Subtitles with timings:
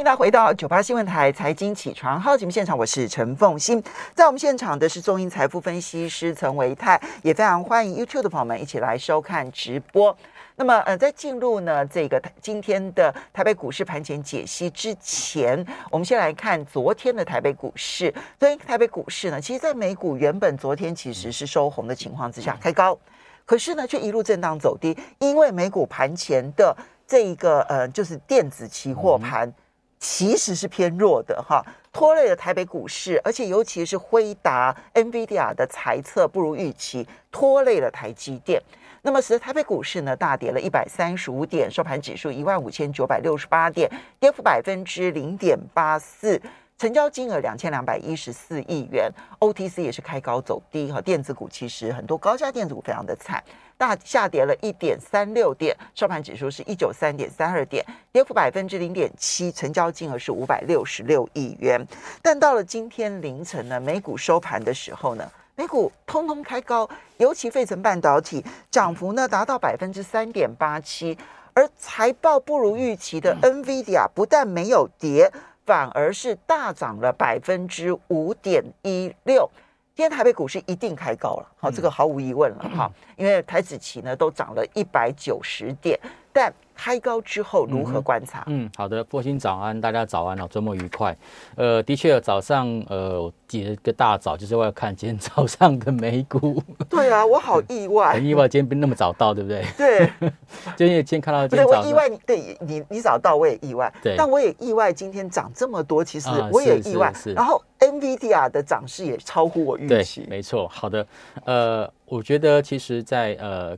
[0.00, 3.82] 迎大家回到九八新闻台财经起床号节目现场，我是陈凤欣，
[4.14, 10.16] 在我们现场的是中银财富分析师陈维泰，也非常欢迎 YouTube 的朋友们一起来收看直播。
[10.56, 18.10] 那么，呃，在进入呢这个今天的台北股市盘前解析之前，我们先来看昨天的台北股市。
[18.38, 22.98] 昨天台北股市呢，其实，在美股原本昨天其实是收红的情况之下开高，
[23.44, 26.74] 可是呢，却一路震荡走低，因为美股盘前的
[27.06, 29.52] 这一个呃，就是电子期货盘
[30.00, 31.62] 其实是偏弱的哈，
[31.92, 38.60] 拖累了台北股市，而且尤其是辉达、NVIDIA 的财测不如预期，拖累了台积电。
[39.02, 46.40] 那么，使得台北股市呢大跌了一百三十五点，收盘指数一万五千九百六十八点，跌幅百分之零点八四，
[46.80, 49.12] 成交金额两千两百一十四亿元。
[49.38, 53.44] OTC 也是开高走低，哈，电子股其实很多高价电子股非常的惨，
[53.76, 61.86] 大下跌了一点三六点，收盘指数是一九三点三二点，跌幅百分之零点七，成交金额是五百六十六亿元。
[62.22, 65.30] 但到了今天凌晨呢，美股收盘的时候呢？
[65.56, 71.18] 美股通通开高，尤其费城半导体涨幅呢达到百分之三点八七，
[71.52, 75.30] 而财报不如预期的 NVIDIA 不但没有跌，
[75.64, 79.48] 反而是大涨了百分之五点一六。
[79.94, 85.98] 今天台北股市一定开高了，好，这个毫无疑问了哈， 因为台子期呢都涨了一百九十点，
[86.32, 86.52] 但。
[86.80, 88.42] 开高之后如何观察？
[88.46, 91.14] 嗯，好的，波心早安，大家早安哦，周末愉快。
[91.54, 96.62] 呃，的确，早上呃，起个大早就是为了看今天早上的美股。
[96.88, 99.62] 对啊，我好意外，很意外，今天不那么早到，对不对？
[99.76, 100.10] 对，
[100.74, 107.12] 今天今天看到，对我意外，对你你早到我也意外，对，但我也意外今天涨这么多，其实我也意外。
[107.36, 110.66] 然后 NVIDIA 的涨势也超乎我预期，没错。
[110.68, 111.06] 好的，
[111.44, 113.76] 呃，我觉得其实，在呃。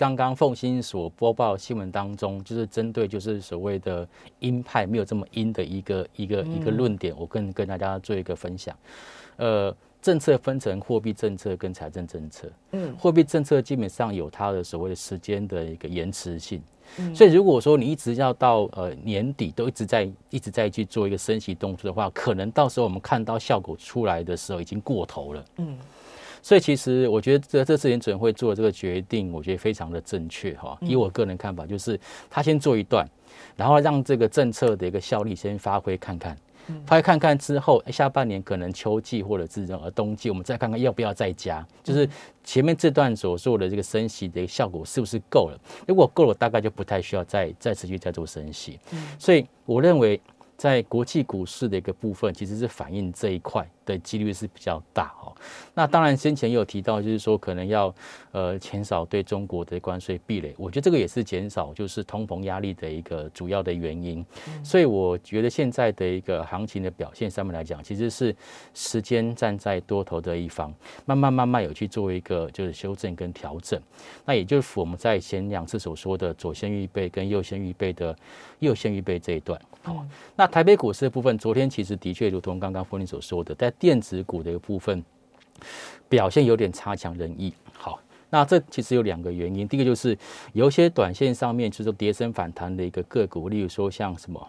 [0.00, 8.74] 刚刚凤新所播报新闻当中，就是针对就是所谓的鹰派没有这么鹰的一个一个一个论点，我跟跟大家做一个分享。
[9.36, 12.48] 呃，政策分成货币政策跟财政政策。
[12.70, 16.62] 嗯，货币政策基本上有它的所谓的时间的一个延迟性。
[16.96, 25.44] 嗯，所以如果说你一直要到呃年底都一直在一直在去做一个升息动作的话，可能到时候我们看到效果出来的时候已经过头了。
[25.58, 25.76] 嗯。
[26.42, 30.76] 所以其实我觉得这这次联准会做这个决定，我觉得非常的正确哈。
[30.80, 33.08] 以我个人看法，就是他先做一段，
[33.56, 36.36] 然后让这个政策的一个效力先发挥看看，
[36.86, 41.66] 发挥看看之后，下半年可能秋季或者是呃冬季，我们再看看要不要再加。
[41.82, 42.08] 就是
[42.42, 45.60] 前面这段所做的这个升息的效果是不是够了？
[45.86, 48.78] 如果够了，大概就不太需要再再持续再做升息。
[49.18, 50.20] 所以我认为。
[50.60, 55.34] 在国际股市的一个部分，其实是反映这一块的几率是比较大哦。
[55.74, 57.94] 那当然，先前也有提到，就是说可能要
[58.32, 64.24] 呃减少对中国的关税壁垒，我觉得这个也是减少就是通膨压力的一个主要的原因。
[64.62, 68.34] 所以我觉得现在的一个行情的表现上面来讲，其实是
[68.74, 70.72] 时间站在多头的一方，
[71.06, 73.80] 慢慢慢慢有去做一个就是修正跟调整。
[74.24, 78.14] 那也就是我们在前两次所说的左线预备跟右线预备的
[78.58, 79.60] 右线预备这一段。
[79.82, 80.04] 好，
[80.36, 85.02] 那台北股市的部分，昨天其实的确如同刚刚傅林所说的，在电子股的一个部分
[86.08, 87.52] 表现有点差强人意。
[87.72, 87.98] 好，
[88.28, 90.16] 那这其实有两个原因，第一个就是
[90.52, 94.48] 有一些短线上面就是说跌升反弹的一个个股，例如说像什么。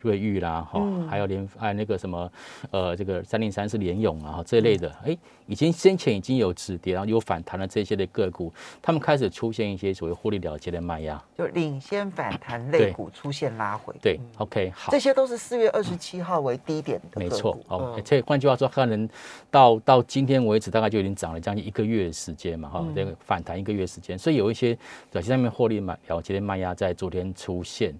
[0.00, 2.30] 瑞玉啦，哈，还有联，还有那个什么，
[2.70, 8.52] 呃，这个三零三是联勇啊，这类的，哎，已经先前已经有止跌，然后有反弹的这些的个股，
[8.82, 13.94] 他们开始出现一些所谓获利了结的卖压，就领先反弹类股出现拉回。
[14.00, 19.08] 对，OK，好，这些都是四月二十七号为低点的没错，哦，这换句话说，可能
[19.50, 24.76] 到到今天为止，大概就已经涨了将近一个月的时间嘛，哈，这个反弹一个月时间，所以有一些
[25.10, 27.94] 短期上面获利买了结的卖压在昨天出现。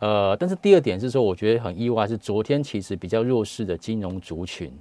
[0.00, 4.72] 呃，但是第二点是说，我觉得很意外，是昨天其实比较弱势的金融族群，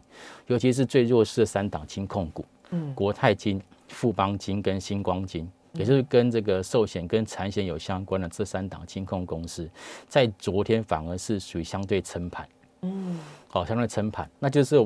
[0.47, 9.69] 尤其是最弱势的三档金控股，嗯，国泰金、富邦金跟星光金，也就是跟这个寿险跟产险有相关的这三档金控公司，
[10.07, 12.47] 在昨天反而是属于相对撑盘，
[12.81, 14.77] 嗯，好，相对撑盘，那就是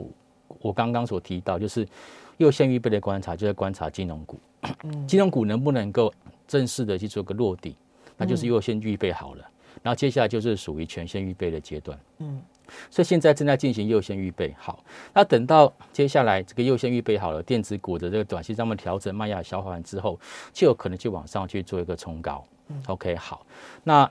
[0.60, 1.88] 我刚刚所提到，就是
[2.38, 4.40] 右线预备的观察，就在观察金融股，
[5.08, 6.14] 金融股能不能够
[6.48, 7.76] 正式的去做个落地，
[8.16, 9.44] 那就是右线预备好了。
[9.84, 12.42] 然后接下来就是属于全线预备的阶段，嗯，
[12.90, 14.54] 所以现在正在进行右线预备。
[14.58, 14.84] 好，
[15.14, 20.20] 那等到接下来这个右线预备好了，电子股的这个短期上面调整卖压消化完之后，
[20.52, 22.44] 就有可能去往上去做一个冲高。
[22.88, 23.46] OK，好，
[23.84, 24.10] 那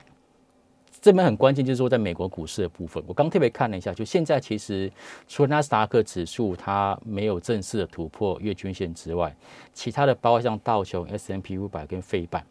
[0.99, 4.91] 这边很关键就是说，在美国股市的部分，我刚特别看了一下，就现在其实
[5.27, 9.33] 除了纳斯达克指数它没有正式的突破月均线之外，
[9.73, 12.43] 其他的包括像道琼、S M P 五百跟费半，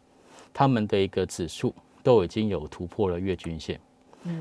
[0.53, 1.75] 他们的一个指数。
[2.07, 3.77] 都已经有突破了月均线，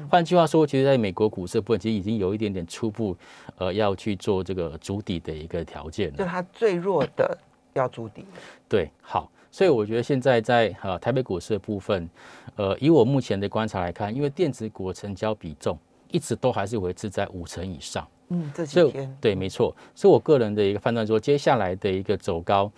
[0.08, 3.16] 换句话说，其实在美国股市部分，其实已经有一点点初步，
[3.58, 6.16] 呃，要去做这个筑底的一个条件了。
[6.16, 7.36] 就它最弱的
[7.74, 8.24] 要筑底。
[8.68, 12.08] 对，好，所以我觉得现在在呃台北股市的部分，
[12.54, 15.76] 呃，以我目前的观察来看，因为电子股成交比重
[16.12, 18.06] 一直都还是维持在五成以上。
[18.28, 22.70] 嗯，这几天对，没错，是我个人的一个判断，说接下来的一个走高，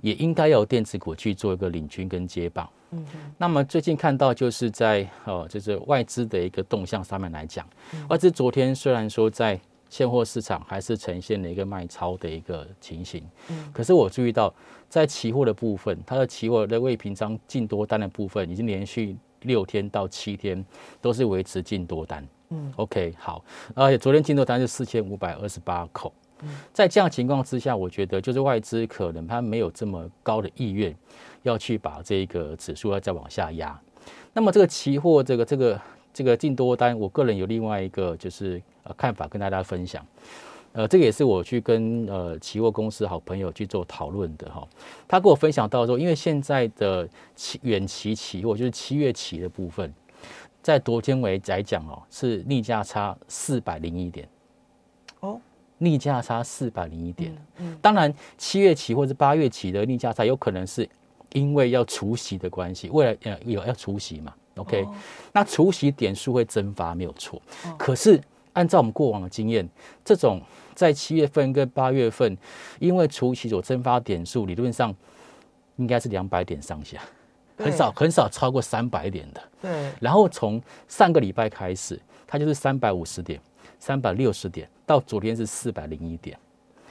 [0.00, 2.68] 也应该要电子股去做一个领军跟接棒。
[2.90, 3.04] 嗯，
[3.36, 7.68] 那么最近看到就是在呃，就是外资的一个动向上面来讲，
[8.08, 9.60] 外资昨天虽然说在
[9.90, 14.52] 现货市场还是呈现了一个卖超的一个情形，嗯，可是我注意到
[14.88, 20.64] 在期货的部分，它的期货的未平仓净多单的部分，已经连续六天到七天
[21.00, 22.26] 都是维持净多单。
[22.50, 23.44] 嗯，OK，好，
[23.74, 26.10] 而且昨天净多单是四千五百二十八口。
[26.72, 30.94] 在这样情况之下，我觉得就是外资可能它没有这么高的意愿
[31.42, 33.78] 要去把这个指数要再往下压。
[34.32, 35.80] 那么这个期货这个这个
[36.14, 40.04] 这个净多单，我个人有另外一个就是呃看法跟大家分享。
[40.72, 44.68] 呃，这个也是我去跟呃期货公司好朋友去做讨论的哈。
[45.08, 49.92] 他跟我分享到说，因为现在的期远期期货就是七月期的部分，
[50.62, 54.28] 在昨天为来讲哦，是逆价差四百零一点。
[55.78, 55.80] 哦。
[55.80, 60.88] 逆价差四百零一点，嗯，当然七月起或者八月起的逆价差有可能是
[61.34, 64.84] 因为要除息的关系，未来呃有要除息嘛，OK，
[65.32, 67.40] 那除息点数会蒸发没有错，
[67.78, 68.20] 可是
[68.54, 69.68] 按照我们过往的经验，
[70.04, 70.42] 这种
[70.74, 72.36] 在七月份跟八月份
[72.80, 74.92] 因为除息所蒸发点数，理论上
[75.76, 77.00] 应该是两百点上下，
[77.56, 83.40] 很少很少超过三百点的，对，然后从上个礼拜开始，它就是三百五十点。
[83.78, 86.38] 三百六十点，到昨天是四百零一点。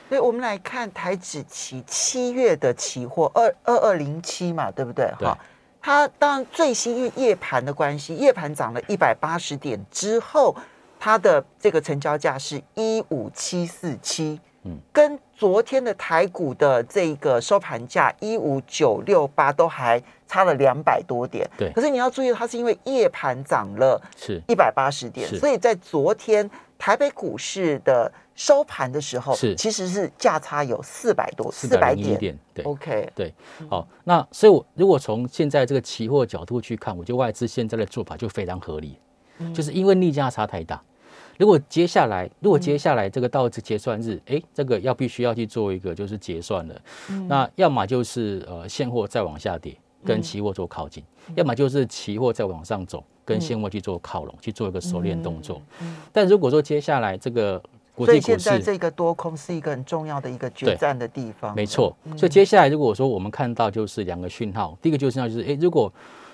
[0.10, 5.06] 对，我们来看台指期七月的期货二二二零七嘛，对不对？
[5.20, 5.38] 哈，
[5.82, 10.56] 它当然最新因为夜盘的关系，夜盘涨了一百八十点之后，
[10.98, 21.46] 它的这个成交价是一五七四七，嗯，跟昨天的台股的这个收盘价一五九六八都还差了两百多点。
[21.58, 26.50] 对，可是你要注意，它是因为夜盘涨了是一百八十点，所以在昨天。
[26.78, 29.56] 台北股市的收盘的时候，是。
[29.56, 33.34] 其实是价差有四百多，四百点，对，OK，对，
[33.70, 38.98] 好，那所以，我如果从现在这个期货角度去看，我觉得外资现在的做法就非常合理，
[39.54, 40.82] 就是因为逆价差太大。
[41.38, 46.82] 如果接下来，如果接下来这个到这结算日，哎，这个要必须要去做一个就是结算了，
[47.28, 51.04] 那要么就是呃现货再往下跌，跟期货做靠近，
[51.36, 53.04] 要么就是期货再往上走。
[53.28, 55.62] 跟现货去做靠拢，去做一个熟练动作。
[56.14, 57.62] 但如果说接下来这个
[57.94, 61.54] 国际股市，现在这个多空是一个很重要的一个决战的地方。
[61.54, 65.92] 没错，所以接下来如果说我们看到就是两个讯号，第一个就是要就是，哎，如果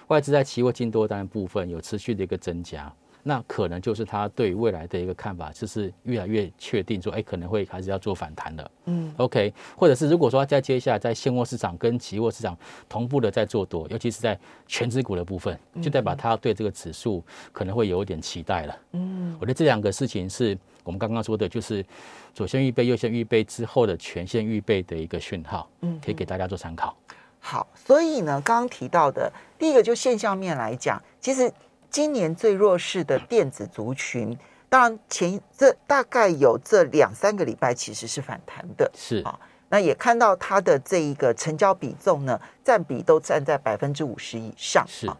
[0.09, 2.93] 外资在期货进多单的部分有持续的一个增加。
[3.25, 8.71] 那可能就是他对未来的一个看法，就是越来越确定，说哎可能会开始要做反弹的。
[8.83, 12.57] 嗯，OK，或者是如果说在接下来在现货市场跟期货市场
[12.89, 14.37] 同步的在做多，尤其是在
[14.67, 17.23] 全指股的部分，就代表他对这个指数
[17.53, 18.77] 可能会有一点期待了。
[18.91, 21.85] 嗯，我觉得这两个事情是我们刚刚说的，就是
[22.33, 25.69] 左线预备、右线预备之后的全线预备的一个讯号。
[25.79, 26.93] 嗯，可以给大家做参考。
[27.39, 31.49] 好，所以呢，刚刚提到的第一个就现象面来讲，其实。
[31.93, 34.35] 今年最弱势的电子族群，
[34.67, 45.15] 当然前这大概有这两三个礼拜其实是反弹的，是啊，那也看到它的这一个成交比重呢，占比都站在百分之五十以上，是啊。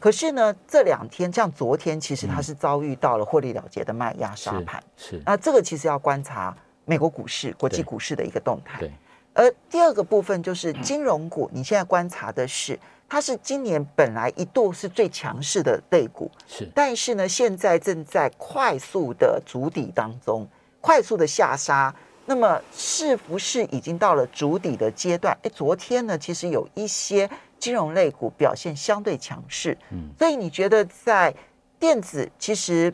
[0.00, 6.52] 可是呢，这两天像昨天，其实它是遭遇到了获利了结的卖压杀盘，是那这个其实要观察
[6.84, 8.80] 美国股市、国际股市的一个动态。
[8.80, 8.90] 对，
[9.34, 12.76] 而第二个部分就是金融股，你现在观察的是。
[13.08, 20.46] 它是今年本来一度是最强势的类股，是，但是呢，现在正在快速的筑底当中，
[20.80, 21.94] 快速的下杀。
[22.26, 25.34] 那么是不是已经到了筑底的阶段？
[25.42, 31.34] 哎，昨天呢，其实有一些金融类股表现相对强势，嗯，所以你觉得在
[31.78, 32.92] 电子其实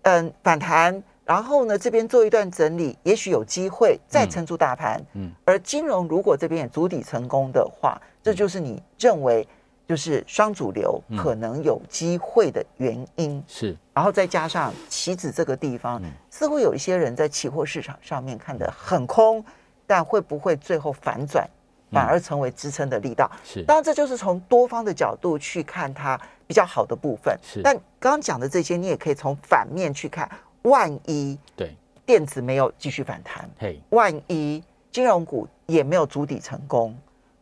[0.00, 7.96] 嗯反弹，然后呢这边做一段整理，也许有机会再撑住大盘，嗯，而金融如果这边也筑底成功的话。
[8.22, 9.48] 这就是你认为
[9.88, 13.74] 就是双主流可能有机会的原因，是。
[13.94, 19.42] 然后再加上棋子这个地方，似乎有一些人在期货市场上面看得很空，
[19.86, 21.48] 但会不会最后反转，
[21.90, 23.30] 反而成为支撑的力道？
[23.42, 23.62] 是。
[23.62, 27.38] 当然，这就是从多方的角度去看它比较好的部分。
[27.42, 27.62] 是。
[27.62, 30.30] 但刚刚讲的这些，你也可以从反面去看，
[30.62, 31.74] 万一对
[32.04, 36.96] 电子没有继续反弹，嘿，万一金融股也没有筑底成功。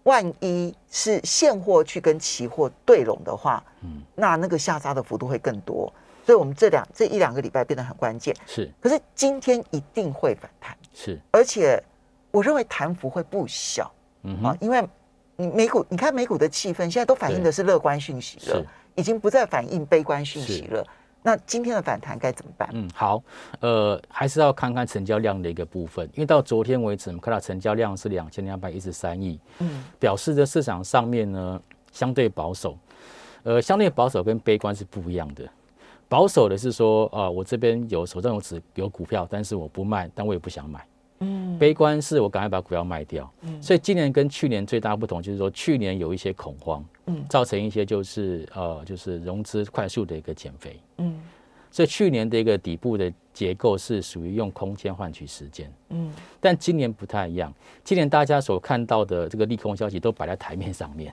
[0.05, 5.93] 万一是现货去跟期货对拢的话，嗯，那那个下杀的幅度会更多。
[6.25, 8.35] 所以我们这两这一两个礼拜变得很关键。
[8.47, 11.83] 是可是今天一定会反弹，是，而且
[12.31, 14.83] 我认为弹幅会不小啊，嗯啊，因为
[15.37, 20.87] 你美股，你看美股的气氛现在都反映的是乐观讯息了，已经不再反映悲观讯息了。
[21.23, 22.69] 那今天的反弹该怎么办？
[22.73, 23.23] 嗯，好，
[23.61, 31.61] 呃，还是要看看成交量的一个部分，因为到昨天为止，我们看到成交量是两千两百一十三亿，嗯，表示的市场上面呢
[31.93, 32.79] 相对保守，
[33.43, 35.45] 呃，相对保守跟悲观是不一样的。
[36.09, 40.87] 保守的是说，啊、我这边有手上有纸有股票，但是我不卖，但我也不想买。
[41.21, 41.59] 嗯。
[41.59, 43.31] 悲观是我赶快把股票卖掉。
[43.43, 43.63] 嗯。
[43.63, 47.25] 所以今年跟去年最大不同就是说，去年有一些恐慌，嗯。
[47.29, 50.79] 造成一些就是呃就是融资快速的一个减肥。
[50.99, 51.21] 嗯。
[51.71, 56.11] 所以去年的一个底部的结构是属于用空间换取时间，嗯。
[56.41, 57.53] 但今年不太一样。
[57.85, 61.13] 今年大家所看到的这个利空消息都摆在台面上面，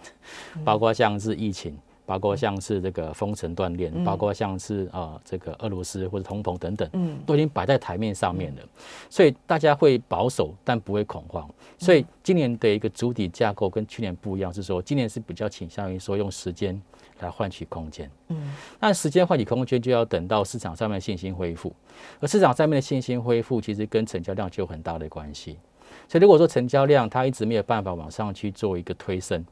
[0.63, 8.61] 包括像是疫情，包括像是这个封城断炼，包括像是呃这个俄罗斯或者通膨等等，嗯都已经摆在台面上面了。
[9.09, 11.49] 所以大家会保守，但不会恐慌。
[11.77, 16.79] 所以今年的一个主体架构跟去年不一样，是说今年是比较倾向于说用时间
[17.19, 18.09] 来换取空间。
[18.27, 21.73] 嗯那时间换取空间就要等到市场上面的信心恢复，
[22.19, 25.57] 而市场上面的信心恢复，其实跟成交量就有很大的关系。
[26.07, 29.43] 所以如果说成交量它一直没有办法往上去做一个推升，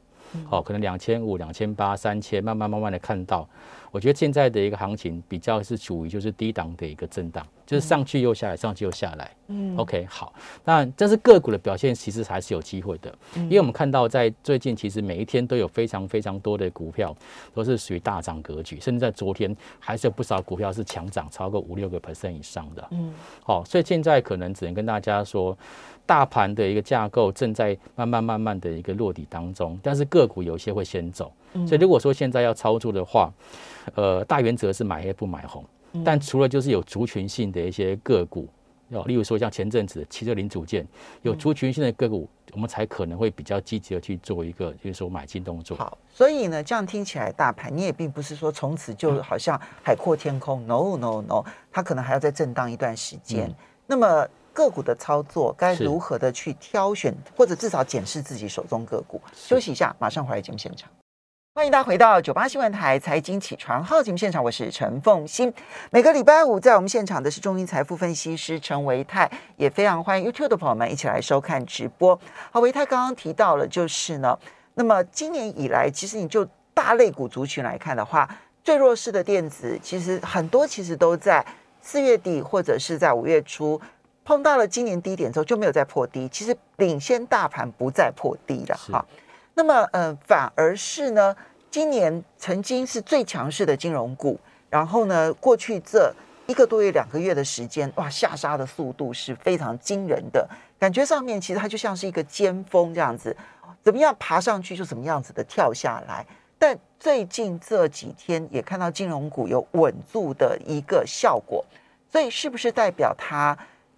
[0.48, 3.48] 好、可能两千五、两千八、三千，慢慢慢慢的看到，
[3.94, 9.30] 我觉得现在的一个行情比较是处于就是低档的一个震荡，就是上去又下来，上去又下来。
[9.46, 10.34] 嗯 OK，好，
[10.64, 17.16] 那但是个股的表现其实还是有机会的，因为我们看到在最近其实每一天都有非常非常多的股票
[17.54, 22.84] 都是属于大涨格局，甚至在昨天还是有不少股票是强涨超过五六个 percent 以上的。
[22.90, 25.56] 嗯好、所以现在可能只能跟大家说，
[26.04, 31.32] 大盘的一个架构正在慢慢慢慢的一个落底当中，但是个股有些会先走，
[31.66, 33.32] 所以如果说现在要操作的话，
[33.94, 35.64] 呃，大原则是买黑不买红，
[36.04, 38.48] 但除了就是有族群性的一些个股。
[38.90, 40.86] 哦，例如说像前阵子的汽车零组件，
[41.22, 45.74] 有族群性的个股，我们才可能会比较积极的去做一个，就是说买进动作。
[45.76, 51.42] 好，所以呢，这样听起来，大盘你也并不是说从此就好像海阔天空、n o no no，
[51.72, 53.52] 它可能还要再震荡一段时间。
[53.86, 59.20] 那么个股的操作该如何的去挑选，或者至少检视自己手中个股？
[59.34, 60.88] 休息一下，马上回来节目现场。
[61.56, 65.54] 欢迎大家回到九八新闻台财经起床号节目现场，我是陈凤欣。
[65.92, 72.18] 每个礼拜五在我们现场的是中银财富分析师陈维泰，也非常欢迎 YouTube 的朋友们一起来收看直播。
[72.50, 74.36] 好，维泰刚刚提到了，就是呢，
[74.74, 76.44] 那么今年以来，其实你就
[76.74, 78.28] 大类股族群来看的话，
[78.64, 81.46] 最弱势的电子，其实很多其实都在
[81.80, 83.80] 四月底或者是在五月初
[84.24, 89.06] 碰到了今年低点之后就没有再破低，其实领先大盘不再破低了是哈。
[89.54, 91.34] 那么呃，反而是呢，
[91.70, 96.12] 今年曾经是最强势的金融股，然后呢，过去这
[96.46, 103.34] 一个多月、两个月的时间，哇，下杀的速度是非常惊人的，感觉上面其实它就像是一个尖峰这样子，
[103.82, 106.26] 怎么样爬上去就怎么样子的跳下来。
[106.58, 111.64] 但最近这几天也看到金融股有稳住的一个效果，
[112.10, 113.56] 所以是不是代表它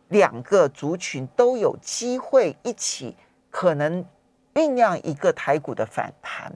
[0.08, 3.16] 两个族群都有机会一起
[3.50, 4.04] 可能
[4.56, 6.52] 酝酿一个台股的反弹？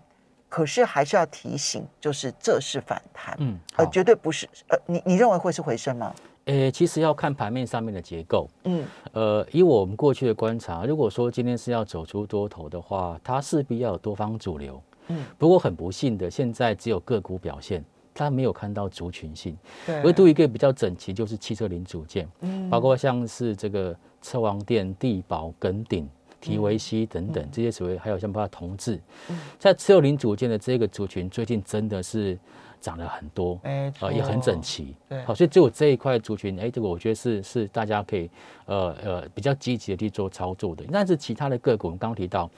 [0.48, 6.12] 可是还是要提醒，就是这是反弹，嗯，呃，好，绝对不是，呃，你你认为会是回升吗？
[6.46, 8.48] 诶，其实要看盘面上面的结构。
[8.64, 14.82] 嗯呃，以我们过去的观察，如果说今天是要走出多头的话，它势必要有多方主流。
[15.06, 19.56] 嗯，不过很不幸的，现在只有个股表现，它没有看到族群性。
[19.86, 26.08] 对唯独一个比较整齐，就是汽车零组件，嗯包括像是这个车王店、地保、耿鼎、
[26.40, 28.98] 提维西等等、这些所谓，还有像包括同志，
[29.58, 32.38] 在车用零组件的这个族群，最近真的是
[32.80, 33.60] 涨了很多。
[33.62, 38.30] 没错，呃，也很整齐，对好，所以只有这一块族群，哎，这个我觉得是是大家可以
[38.64, 40.84] 呃呃比较积极的去做操作的。
[40.90, 42.50] 但是其他的个股，我们刚刚提到，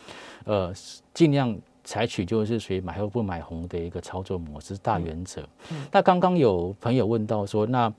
[0.44, 0.72] 呃，
[1.12, 5.42] 尽量采取就是属于买黑不买红的一个操作模式大原则。
[5.90, 7.92] 那刚刚有朋友问到说，那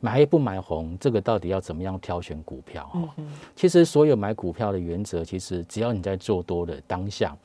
[0.00, 2.84] 买黑不买红，这个到底要怎么样挑选股票？
[2.92, 3.14] 哈、
[3.54, 7.36] 其实所有买股票的原则，其实只要你在做多的当下，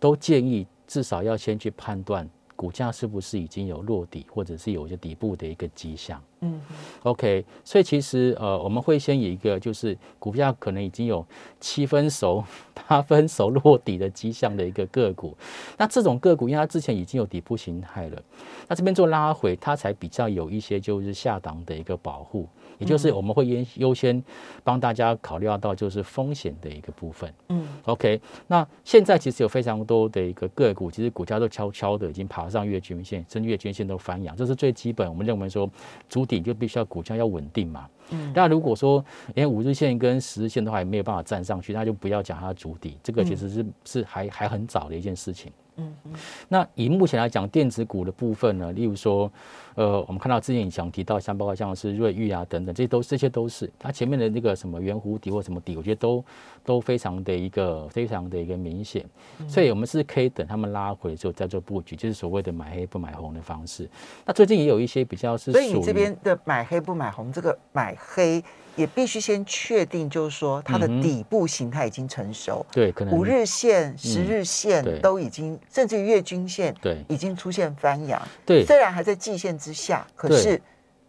[0.00, 6.22] 都建议至少要先去判断股价是不是已经有落底，或者是有一些底部的一个迹象。
[6.40, 6.60] 嗯
[7.04, 11.24] OK，所以其实呃，我们会先以一个就是股票可能已经有
[11.60, 12.42] 七分熟、
[12.74, 15.36] 八分熟落底的迹象的一个个股。
[15.78, 18.22] 那这种个股，因为它之前已经有底部形态了，
[18.66, 22.48] 那这边做拉回，它才比较有一些就是下档的一个保护。
[22.82, 24.22] 也就是我们会优优先
[24.64, 27.32] 帮大家考虑到就是风险的一个部分。
[27.48, 28.20] 嗯，OK。
[28.48, 35.08] 那现在其实有非常多的一个个股，其实股价都悄悄的已经爬上月均线，甚至月均线都翻扬，这是最基本。
[35.08, 35.70] 我们认为说，
[36.08, 37.88] 主底就必须要股价要稳定嘛。
[38.12, 38.32] 嗯。
[38.34, 39.04] 那如果说
[39.34, 45.52] 连五日线跟十日线都还没有办法站上去，那就不要讲它主底，这个其实是是还还很早的一件事情。
[45.76, 46.12] 嗯嗯。
[46.48, 49.30] 那以目前来讲，电子股的部分呢，例如说。
[49.74, 56.22] 呃，我们看到之前想提到像包括像是瑞昱啊等等，这些都这些都是它前面的那个什么圆弧底或什么底，我觉得都
[56.62, 59.02] 都非常的一个非常的一个明显，
[59.48, 63.88] 所以我们是可以等他们拉回之后再做布局，就是所谓的买黑不买红的方式。
[64.26, 68.42] 那最近也有一些比较是，所以你这边的买黑不买红，这个买黑。
[68.74, 80.58] 也必须先确定，就是说它的底部形态已经成熟，对，可能五日线、十日线都已经，甚至月均线对已经出现翻阳，对，虽然还在季线之下，可是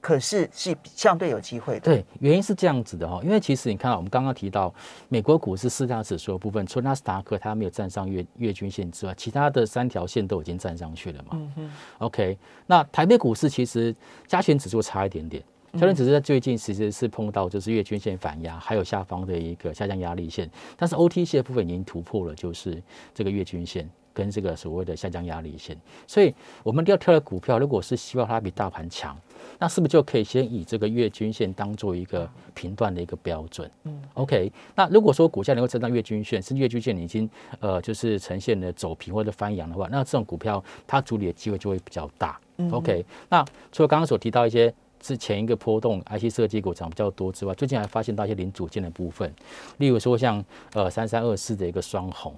[0.02, 1.80] 可是是相对有机会的。
[1.80, 4.74] 对，原因是这样子的哈，因为其实你看到，我们刚刚提到
[5.08, 11.30] 美国股市四大指数的部分，除了纳斯达克它没有站上月月均线之外，其他的三条线都已经站上去了嘛。
[11.32, 11.72] 嗯哼。
[12.00, 13.96] OK，那台北股市其实
[14.28, 15.42] 加权指数差一点点。
[15.74, 25.76] 焦点只是在最近其实是碰到就是月均线反压，还有下方的一个下降压力线，但是 OTC 的部分已经突破了，就是这个月均线跟这个所谓的下降压力线，
[26.06, 29.18] 所以我们要挑的股票，如果是希望它比大盘强，
[29.58, 33.68] 那是不是就可以先以这个月均线当做一个频段的一个标准？
[33.86, 37.28] 嗯，OK，那如果说股价能够站上月均线，甚至月均线已经
[37.60, 42.40] 呃就是呈现了走平或者翻阳的话，那这种股票它主理的机会就会比较大。
[42.70, 44.72] OK，那除了刚刚所提到一些。
[45.04, 49.32] 是前一个波动，IC 设计股涨比较多之外，最近还发现到一些零组件的部分，
[49.78, 50.44] 例如说像
[50.74, 52.34] 呃三三二四的一个双红，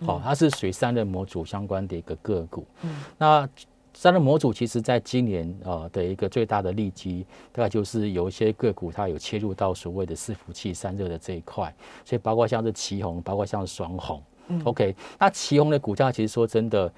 [0.00, 2.66] 哦，它是属于散热模组相关的一个个股。
[2.82, 3.48] 嗯，那
[3.94, 11.74] 散热模组其实在今年呃的一个最大的利基，大概就是有一些个股它有切入到所谓的伺服器散热的这一块，
[12.04, 14.22] 所以包括像是旗红，包括像双红。
[14.48, 16.92] 嗯，OK，那旗红的股价其实说真的，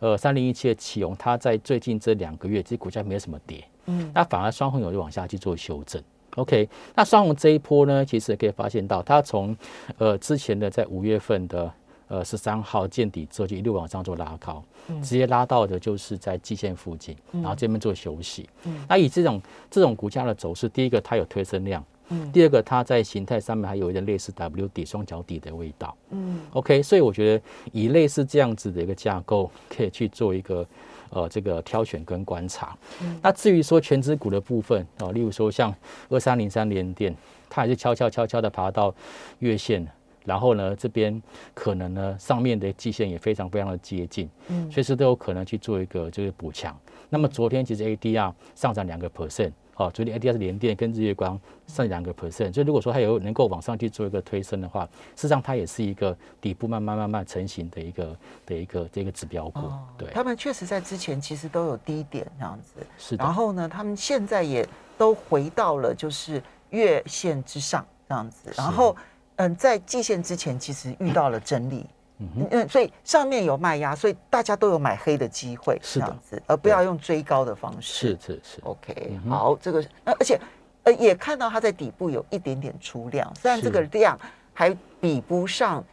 [0.00, 3.64] 呃，三零一七的旗红，它在最近这两个月，其实股价没有什么跌。
[3.86, 6.02] 嗯，那反而双红有就往下去做修正
[6.36, 6.68] ，OK。
[6.94, 9.56] 那双红这一波呢，其实可以发现到，它从
[9.98, 11.72] 呃之前的在五月份的
[12.08, 14.62] 呃十三号见底之后，就一路往上做拉高，
[15.02, 18.48] 直接拉到的就是在季线附近，然后这边做休息。
[18.64, 26.82] 嗯，那以这种这种股价的走势，第一个它有推升量，嗯，第二个它在形态上面还有一点类似 W 底双脚底的味道，嗯，OK。
[26.82, 30.66] 所以我觉得以类似这样子的一个架构，可以去做一个。
[31.14, 32.76] 呃，这个挑选跟观察。
[33.22, 35.72] 那至于说全资股的部分啊，例如说像
[36.08, 37.14] 二三零三联电，
[37.48, 38.92] 它也是悄悄悄悄的爬到
[39.38, 39.86] 月线，
[40.24, 41.22] 然后呢，这边
[41.54, 46.76] 可能呢上面的季线也非常非常的接近，嗯，随时都有可能去做一个就是补强。
[47.08, 49.52] 那么昨天其实 ADR 上涨两个 percent。
[49.76, 54.84] 哦，昨天 ADR 连电跟日月光剩两个 percent，所以如果说它有能够往上去做一个推升的话，
[55.16, 59.60] 事实上它也是一个底部慢慢慢慢成型的一个的一个这个指标股。
[59.98, 63.24] 对，他们确实在之前其实都有低点这样子，是的。
[63.24, 68.52] 然后呢，他们现在也都回到了就是月线之上这样子。
[68.56, 68.96] 然后，
[69.36, 71.86] 嗯，在季线之前其实遇到了整理。
[72.18, 78.16] 嗯，所以上面有卖压，所以大家都有买黑的机会，是这样子，而不要用追高的方式。
[78.16, 80.40] 是是是，OK，好，这个那而且
[80.84, 84.18] 呃也看到它在底部有一点点出量，虽然这个量
[84.52, 85.84] 还比不上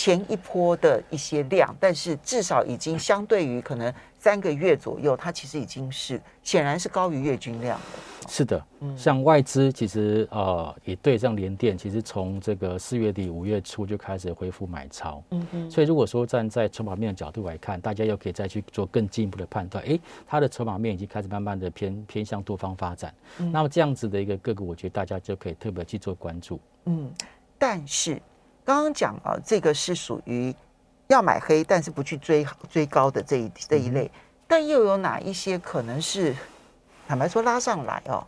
[0.00, 3.92] 前一波的一些量，但是至少已经相对于可能。
[4.22, 8.28] 三个月左右，它其实已经是显然是高于月均量的。
[8.28, 15.24] 是的，嗯，像外资其实呃也对这样联电，其实从这个四月底五月初就开始恢复买超。
[15.30, 15.70] 嗯嗯。
[15.70, 19.82] 所以如果说站在筹码面的角度来看，大家又可以再去做更进一步的判断。
[19.86, 23.14] 哎，它的筹码面已经开始慢慢的偏偏向多方发展。
[23.38, 23.50] 嗯。
[23.50, 26.60] 那么这样子的一个个股，我觉得大家就可以特别去做关注。
[26.84, 27.10] 嗯，
[27.58, 28.20] 但是
[28.74, 30.54] 刚刚讲啊，这个是属于。
[31.12, 34.08] 要买黑，但是不去追追高的这一这一类，
[34.46, 36.32] 但又有哪一些可能是
[37.08, 38.24] 坦白说拉上来哦，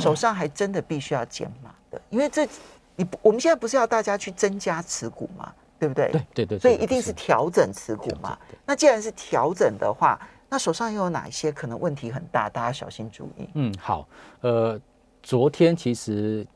[0.00, 2.48] 手上还真的必须要减码的，因为这
[2.96, 6.10] 你我们现在不是要大家去增加持股嘛，对不对？
[6.10, 8.38] 对对对，所以一定是调整持股嘛。
[8.64, 13.46] 那既然是调整的话，那手上又有哪一些可能问题很大，大家小心注意。
[13.52, 14.08] 嗯，好，
[14.40, 14.80] 呃，
[15.22, 16.46] 昨天其实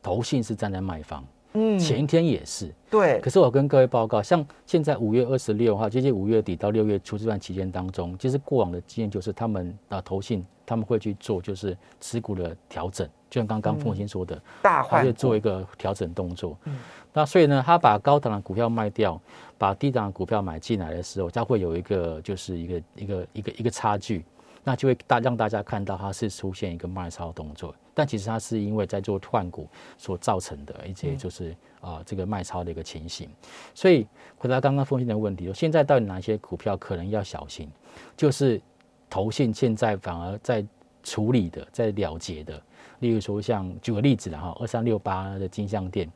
[0.00, 1.24] 投信是站在卖方。
[1.58, 2.72] 嗯，前一天也是。
[2.90, 16.56] 对，可是我跟各位报告，像现在五月二十六号，接近五月底到六月初这段期间当中，其实过往的经验就是他们啊投信他们会去做就是持股的调整，就像刚刚凤欣说的，大换他就做一个调整动作。
[16.64, 16.78] 嗯。
[17.12, 19.20] 那所以呢，他把高档的股票卖掉，
[19.56, 24.24] 把低档的股票买进来的时候，它会有一个就是一个一个一个一个差距，
[24.68, 33.30] 那就会大让大家看到它是出现一个卖超动作，但其实它是因为在做换股所造成的一些就是啊、这个卖超的一个情形。
[33.74, 37.66] 所以回答刚刚凤欣的问题，现在到底哪些股票可能要小心？
[38.14, 38.60] 就是
[39.08, 40.62] 投信现在反而在
[41.02, 42.62] 处理的，在了结的。
[42.98, 46.06] 例如说，像举个例子了哈，二三六八的金项店，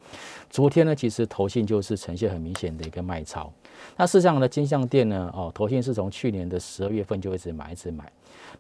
[0.51, 3.51] 昨天呢，其实投信就是呈现很明显的一个卖超。
[3.97, 8.05] 那事实上呢，金项店呢，哦，投信是从去年的十二月份就一直买，一直买，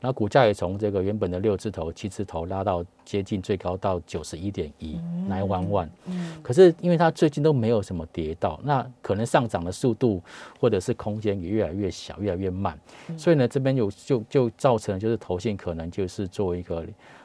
[0.00, 5.90] 然后股价也从这个原本的六字头、七字头拉到接近最高到九十一点一，来玩玩。
[6.42, 10.22] 可是因为它最近都没有什么跌到，那可能上涨的速度
[10.60, 12.78] 或者是空间也越来越小，越来越慢，
[13.16, 16.84] 所以呢，这边有就就造成就是投信可能就是做一个。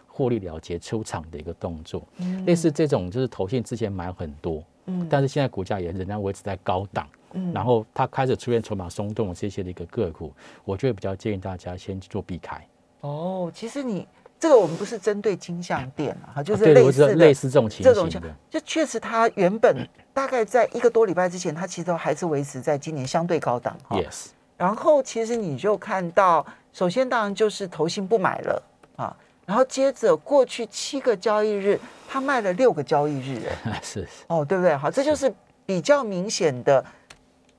[0.09, 2.01] 获利了结出场的一个动作，
[2.47, 4.63] 类似这种就是投信之前买很多，
[5.07, 7.07] 但是现在股价也仍然维持在高档，
[7.53, 10.33] 然后它开始出现筹码松动这些的一个个股，
[10.65, 12.65] 我就会比较建议大家先去做避开。
[13.01, 14.07] 哦，其实你
[14.39, 23.97] 这个我们不是针对金项店啊，哈，就是类似的类似这种情这种情况，就确实它原本大概在一个多礼拜之前，它其实都还是维持在今年相对高档哈。
[23.97, 28.63] yes，然后其实你就看到，首先当然就是投信不买了
[28.95, 33.41] 啊，然后接着过去七个交易日，它卖了六个交易日，
[33.81, 34.75] 是哦，对不对？
[34.75, 35.33] 好，这就是
[35.65, 36.83] 比较明显的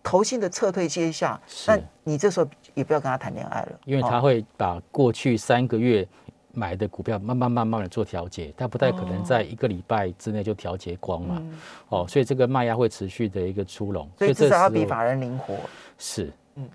[0.08, 1.38] 投信的撤退接下。
[1.66, 6.08] 那你这时候也不要跟他谈恋爱了，因为它哦会把过去三个月
[6.52, 11.42] 买的股票慢慢慢慢的做调节，他不太可能在一个礼拜之内就调节光嘛。
[11.90, 15.54] 哦，所以这个卖压会持续的一个出笼，所以至少要比法人灵活。
[15.98, 16.64] 是，嗯。
[16.64, 16.70] 嗯，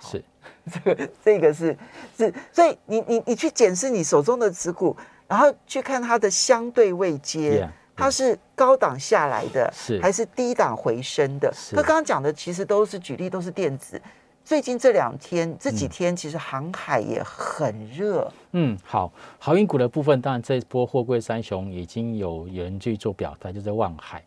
[0.00, 0.24] 是
[0.72, 1.76] 这个这个是
[2.18, 4.96] 是，所以你你你去检视你手中的持股，
[5.28, 11.52] 然后去看它的相对位阶 Yeah，它是高档下来的，是还是低档回升的？
[11.54, 14.00] 是那刚刚讲的其实都是举例，都是电子。
[14.44, 24.20] 最近这两天这几天，其实航海也很热，嗯，好，航运股的部分，当然这一波货柜三雄已经有有人去做表态，就是望海。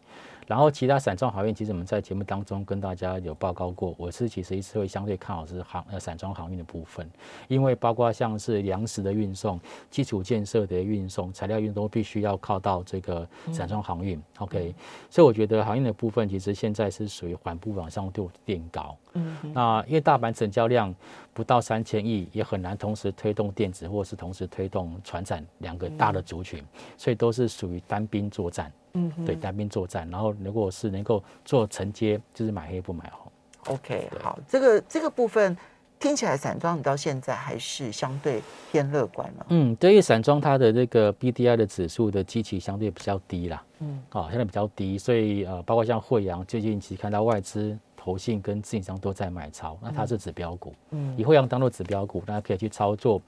[0.48, 7.10] 然后其他散装航运，其实我们在节目当中跟大家有报告过，我是其实一直会相对看好是航呃散装航运的部分，
[7.48, 14.22] 因为包括像是粮食的运送、基础建设的运送、材料运都必须要靠到这个散装航运。
[14.38, 14.74] OK，
[15.10, 18.96] 所以我觉得航运的部分其实现在是属于缓步往上度垫高。
[19.14, 20.94] 嗯，那因为大盘成交量
[21.34, 26.64] 不到三千亿，也很难同时推动电子或是同时推动船产两个大的族群，
[26.98, 28.72] 所以都是属于单兵作战。
[28.96, 30.10] 嗯对，单兵作战。
[30.10, 33.32] 然后如果是能够做承接，就是买黑不买红。
[33.76, 35.56] ，OK，好，这个这个部分
[36.00, 39.46] 听起来散装你到现在还是相对偏乐观了。
[39.50, 47.78] 嗯，对于散装它的这个 BDI 的指数的基期相对比较低啦，嗯，哦，相对比较低，所以呃，包括像惠阳最近其实看到外资。
[48.06, 53.20] 投信跟自营商都在买超，那它是指标股，嗯以惠阳当做指标股，大家可以去操作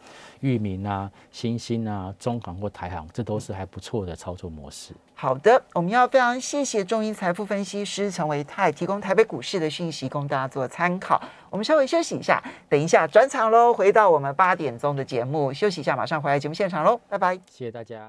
[0.42, 4.94] 裕民啊、新兴啊、中航或台航，这都是还不错的操作模式。
[5.16, 11.20] 好的，我们要非常谢谢中银财富分析师陈维泰提供台北股市的讯息，供大家做参考。
[11.50, 17.34] 我们稍微休息一下，等一下转场喽，回到我们八点钟的节目，休息一下，马上回来节目现场喽，拜拜。
[17.50, 18.06] 谢谢大家。